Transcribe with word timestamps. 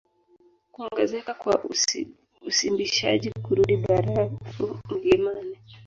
Kuongezeka 0.71 1.33
kwa 1.33 1.63
usimbishaji 2.47 3.31
kurudi 3.31 3.77
barafu 3.77 4.77
mlimani 4.89 5.57